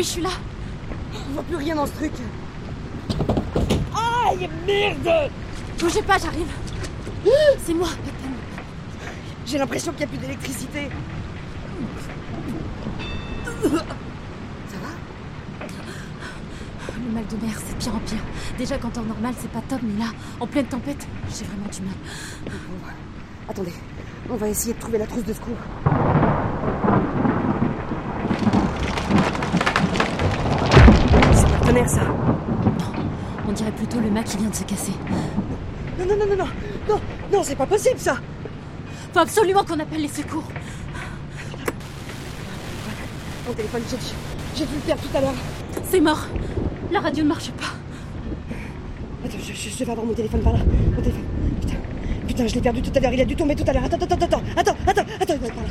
[0.00, 0.30] Oui, je suis là.
[1.12, 2.12] On voit plus rien dans ce truc.
[3.94, 5.30] Aïe, merde
[5.78, 6.46] Bougez pas, j'arrive.
[7.58, 8.32] C'est moi, Captain.
[9.44, 10.88] J'ai l'impression qu'il n'y a plus d'électricité.
[13.62, 14.88] Ça va?
[16.96, 18.24] Le mal de mer, c'est de pire en pire.
[18.56, 21.82] Déjà, quand en normal, c'est pas top, mais là, en pleine tempête, j'ai vraiment du
[21.82, 21.94] mal.
[22.46, 22.88] Bon,
[23.50, 23.74] Attendez,
[24.30, 25.58] on va essayer de trouver la trousse de secours.
[31.32, 32.00] C'est pas le tonnerre, ça.
[33.48, 34.92] On dirait plutôt le mât qui vient de se casser.
[35.98, 36.48] Non, non, non, non, non,
[36.88, 37.00] non,
[37.32, 38.16] non, c'est pas possible, ça.
[39.12, 40.44] Faut absolument qu'on appelle les secours.
[43.46, 43.96] Mon téléphone, j'ai
[44.56, 45.34] j'ai dû le perdre tout à l'heure.
[45.88, 46.26] C'est mort.
[46.90, 47.72] La radio ne marche pas.
[49.24, 50.58] Attends, je, je, je vais avoir mon téléphone par là.
[50.58, 51.24] Mon téléphone.
[51.60, 51.76] Putain,
[52.26, 53.12] putain, je l'ai perdu tout à l'heure.
[53.12, 53.84] Il a dû tomber tout à l'heure.
[53.84, 55.70] Attends, attends, attends, attends, attends, attends, par là.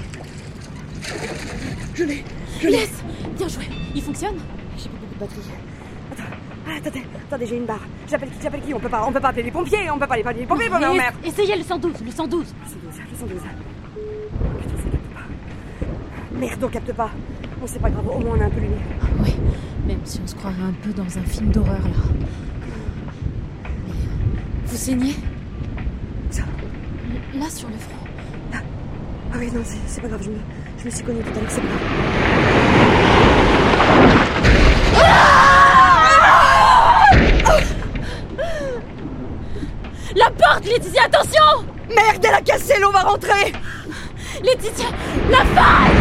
[1.94, 2.24] Je l'ai,
[2.62, 2.78] je l'ai.
[2.78, 2.90] Yes
[3.38, 3.64] Bien joué.
[3.96, 4.36] Il fonctionne
[4.78, 5.69] J'ai plus beaucoup de batterie.
[6.70, 7.82] Ah, attendez, attendez, j'ai une barre.
[8.08, 10.06] J'appelle qui, j'appelle qui On peut pas, on peut pas appeler les pompiers, on peut
[10.08, 11.16] pas les appeler les pompiers, oh merde.
[11.24, 12.46] Essayez le 112, le 112.
[12.46, 13.42] Le 112, le 112.
[14.60, 16.40] Putain, ça capte pas.
[16.40, 17.10] Merde, on capte pas.
[17.60, 18.80] Bon, c'est pas grave, au moins on a un peu lumière.
[19.24, 19.36] Oui,
[19.88, 21.90] même si on se croirait un peu dans un film d'horreur là.
[23.88, 23.94] Mais,
[24.66, 25.16] Vous saignez
[26.30, 26.44] Ça?
[27.36, 27.96] Là sur le front.
[29.32, 30.38] Ah oui, non, c'est c'est pas grave, je me,
[30.80, 32.69] je me suis connue tout à l'heure, c'est pas grave.
[41.00, 43.54] Laetitia, attention Merde, elle a cassé, on va rentrer
[44.44, 44.86] Laetitia,
[45.30, 45.96] la faille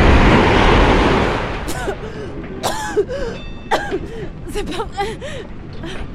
[4.52, 5.06] C'est pas vrai.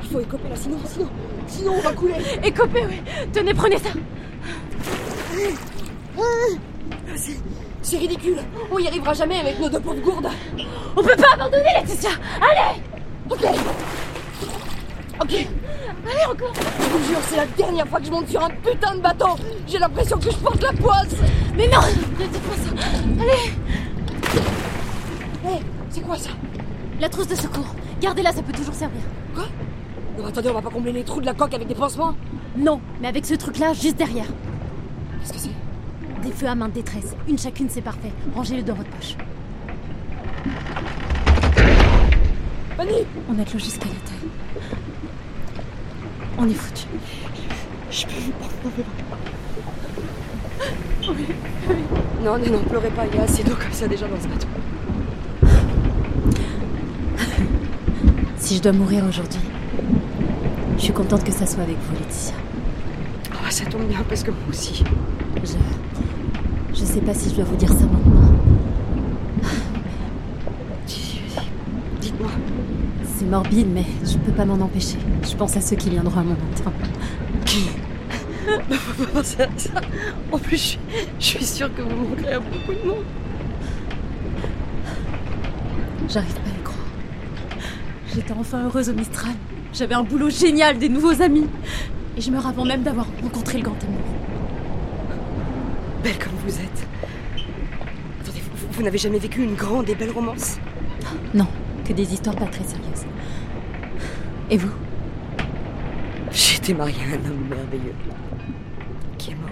[0.03, 1.09] Il faut écoper là, sinon, sinon,
[1.47, 2.15] sinon on va couler.
[2.43, 3.01] Écopez, oui.
[3.31, 3.89] Tenez, prenez ça.
[6.17, 6.21] Ah,
[7.15, 7.39] c'est-
[7.81, 8.37] C'est ridicule.
[8.71, 10.29] On y arrivera jamais avec nos deux pauvres gourdes.
[10.95, 12.11] On peut pas abandonner, Laetitia.
[12.41, 12.81] Allez
[13.29, 13.45] Ok.
[15.21, 15.47] Ok.
[16.05, 18.95] Allez, encore Je vous jure, c'est la dernière fois que je monte sur un putain
[18.95, 19.35] de bateau.
[19.67, 21.15] J'ai l'impression que je porte la poisse.
[21.55, 21.79] Mais non
[22.19, 22.69] Ne dites pas ça.
[23.21, 23.53] Allez
[25.45, 25.59] Hé,
[25.89, 26.29] c'est quoi ça?
[26.99, 27.75] La trousse de secours.
[28.01, 29.01] Gardez-la, ça peut toujours servir.
[29.33, 29.45] Quoi?
[30.17, 32.15] Non, attendez, on va pas combler les trous de la coque avec des pansements?
[32.57, 34.27] Non, mais avec ce truc-là, juste derrière.
[35.21, 36.21] Qu'est-ce que c'est?
[36.21, 37.15] Des feux à main de détresse.
[37.27, 38.11] Une chacune, c'est parfait.
[38.35, 39.15] Rangez-le dans votre poche.
[42.77, 44.82] Fanny On a de l'eau jusqu'à la taille.
[46.37, 46.85] On est foutu.
[47.91, 48.13] Je peux
[52.23, 54.27] Non, non, non, pleurez pas, il y a assez d'eau comme ça déjà dans ce
[54.27, 54.47] bateau.
[58.37, 59.39] Si je dois mourir aujourd'hui,
[60.77, 62.35] je suis contente que ça soit avec vous, Laetitia.
[63.31, 64.83] Ah, ça tombe bien parce que moi aussi.
[65.43, 65.53] Je.
[66.73, 68.52] Je sais pas si je dois vous dire ça maintenant.
[73.17, 74.97] C'est morbide, mais je peux pas m'en empêcher.
[75.23, 76.77] Je pense à ceux qui viendront à mon enterrement.
[79.23, 79.81] ça, ça.
[80.31, 80.79] En plus,
[81.19, 83.05] je suis, sûre que vous manquerez à beaucoup de monde.
[86.09, 86.87] J'arrive pas à y croire.
[88.13, 89.33] J'étais enfin heureuse au Mistral.
[89.73, 91.47] J'avais un boulot génial, des nouveaux amis.
[92.17, 94.01] Et je meurs avant même d'avoir rencontré le grand amour.
[96.03, 96.87] Belle comme vous êtes.
[98.21, 100.57] Attendez, vous, vous n'avez jamais vécu une grande et belle romance?
[101.33, 101.47] Non,
[101.85, 103.05] que des histoires pas très sérieuses.
[104.49, 104.71] Et vous
[106.31, 107.95] J'ai été mariée à un homme merveilleux.
[109.17, 109.49] Qui est mort.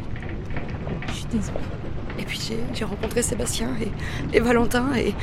[1.07, 1.57] Je suis désolée.
[2.19, 2.39] Et puis
[2.73, 5.13] j'ai, rencontré Sébastien et, et Valentin et,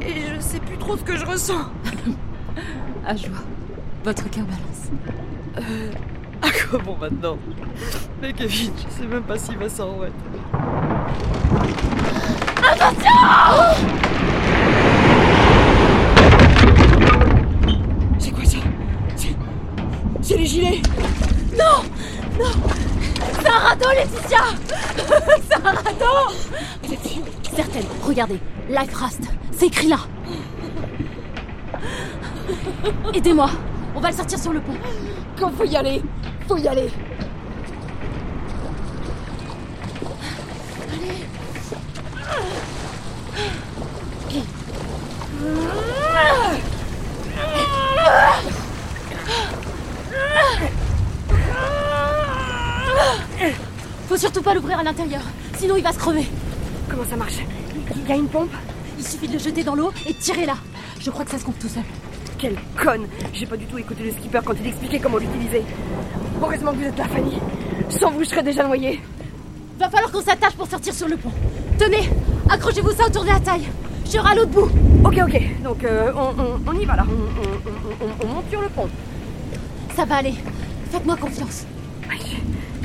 [0.00, 1.60] et je sais plus trop ce que je ressens.
[3.04, 3.42] À joie.
[4.04, 4.90] Votre cœur balance.
[6.44, 7.36] Ah comment maintenant?
[8.20, 10.14] Mais Kevin, je sais même pas s'il va s'en remettre.
[12.58, 13.10] Attention
[18.18, 18.58] C'est quoi ça
[19.16, 19.36] C'est.
[20.20, 20.82] C'est les gilets
[21.52, 21.84] Non
[22.38, 22.50] Non
[23.40, 24.44] C'est un radeau, Laetitia
[25.48, 26.34] C'est un radeau
[26.82, 27.22] Vous êtes sûre
[27.54, 27.84] Certaine.
[28.02, 28.40] Regardez.
[28.68, 29.20] Life Rast.
[29.52, 29.98] C'est écrit là.
[33.14, 33.50] Aidez-moi.
[33.94, 34.74] On va le sortir sur le pont.
[35.38, 36.02] Quand faut y aller
[36.48, 36.88] Faut y aller
[54.12, 55.22] Faut surtout pas l'ouvrir à l'intérieur.
[55.56, 56.26] Sinon, il va se crever.
[56.90, 57.38] Comment ça marche?
[57.96, 58.50] Il y a une pompe?
[58.98, 60.52] Il suffit de le jeter dans l'eau et de tirer là.
[61.00, 61.82] Je crois que ça se compte tout seul.
[62.36, 65.62] Quelle conne J'ai pas du tout écouté le skipper quand il expliquait comment l'utiliser.
[66.42, 67.38] Heureusement que vous êtes là, Fanny.
[67.88, 69.00] Sans vous, je serais déjà noyée.
[69.78, 71.32] Va falloir qu'on s'attache pour sortir sur le pont.
[71.78, 72.10] Tenez,
[72.50, 73.66] accrochez-vous ça autour de la taille.
[74.04, 74.70] Je voiture à l'autre bout.
[75.06, 75.62] Ok, ok.
[75.64, 77.06] Donc euh, on, on- on y va là.
[77.08, 78.90] On, on- on- on- on monte sur le pont.
[79.96, 80.34] Ça va aller.
[80.90, 81.64] Faites-moi confiance.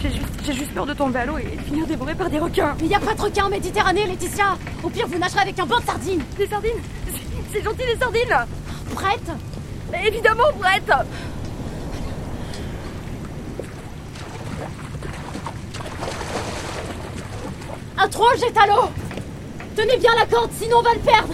[0.02, 2.40] J'ai juste, j'ai juste peur de tomber à l'eau et de finir dévoré par des
[2.40, 2.76] requins.
[2.80, 4.58] Mais y a pas de requin en Méditerranée, Laetitia.
[4.84, 6.24] Au pire, vous nagerez avec un banc de sardines.
[6.38, 6.82] Des sardines?
[7.52, 8.46] C'est- gentil les sardines
[8.94, 9.32] Prête?
[9.92, 10.92] Mais Évidemment, prête
[17.98, 18.90] Un troll jette à l'eau.
[19.76, 21.34] Tenez bien la corde, sinon on va le perdre.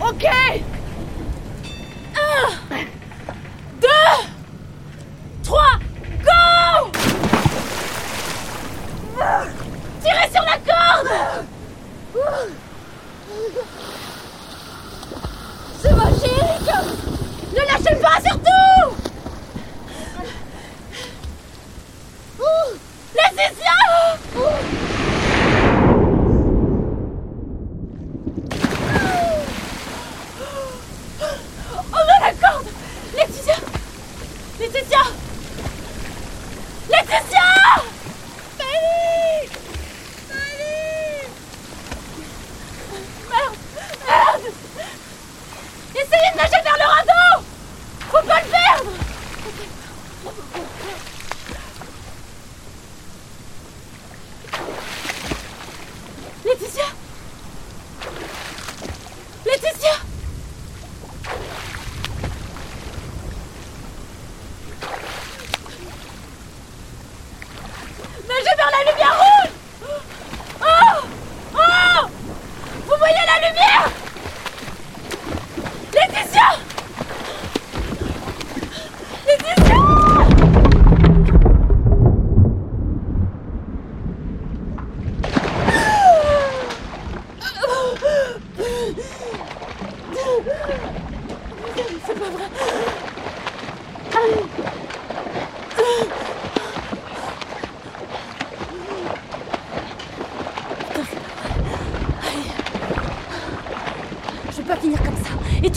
[0.00, 0.24] Ok
[2.14, 2.97] Deux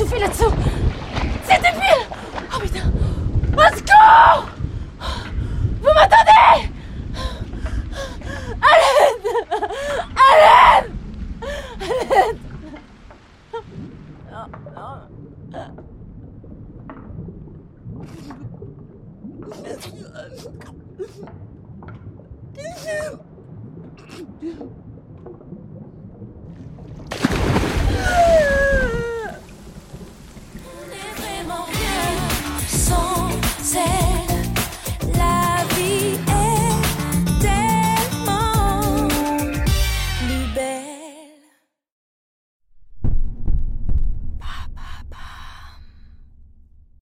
[0.02, 0.52] Étouffé là-dessous.
[1.44, 2.08] C'était pire.
[2.56, 2.92] Oh putain.
[3.54, 4.50] Au secours
[5.80, 6.72] Vous m'entendez
[8.62, 9.26] À l'aide
[10.16, 10.92] À l'aide
[14.32, 14.46] À